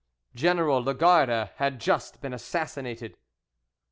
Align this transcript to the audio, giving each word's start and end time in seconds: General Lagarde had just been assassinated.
General 0.33 0.81
Lagarde 0.83 1.51
had 1.57 1.79
just 1.79 2.21
been 2.21 2.33
assassinated. 2.33 3.17